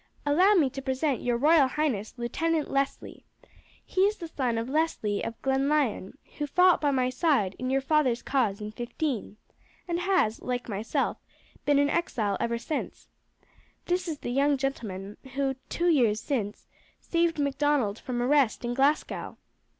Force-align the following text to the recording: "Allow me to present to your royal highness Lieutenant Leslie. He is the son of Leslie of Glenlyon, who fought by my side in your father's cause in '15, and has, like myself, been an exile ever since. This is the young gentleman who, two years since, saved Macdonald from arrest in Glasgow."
"Allow 0.25 0.55
me 0.55 0.67
to 0.71 0.81
present 0.81 1.19
to 1.19 1.23
your 1.25 1.37
royal 1.37 1.67
highness 1.67 2.15
Lieutenant 2.17 2.71
Leslie. 2.71 3.23
He 3.85 4.01
is 4.01 4.17
the 4.17 4.27
son 4.27 4.57
of 4.57 4.67
Leslie 4.67 5.23
of 5.23 5.39
Glenlyon, 5.43 6.17
who 6.39 6.47
fought 6.47 6.81
by 6.81 6.89
my 6.89 7.11
side 7.11 7.55
in 7.59 7.69
your 7.69 7.81
father's 7.81 8.23
cause 8.23 8.61
in 8.61 8.71
'15, 8.71 9.37
and 9.87 9.99
has, 9.99 10.41
like 10.41 10.67
myself, 10.67 11.17
been 11.65 11.77
an 11.77 11.91
exile 11.91 12.35
ever 12.39 12.57
since. 12.57 13.09
This 13.85 14.07
is 14.07 14.17
the 14.17 14.31
young 14.31 14.57
gentleman 14.57 15.17
who, 15.35 15.53
two 15.69 15.89
years 15.89 16.19
since, 16.19 16.65
saved 16.99 17.37
Macdonald 17.37 17.99
from 17.99 18.23
arrest 18.23 18.65
in 18.65 18.73
Glasgow." 18.73 19.37